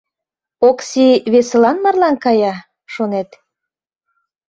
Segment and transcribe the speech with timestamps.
[0.67, 2.55] Окси весылан марлан кая,
[2.93, 3.29] шонет?..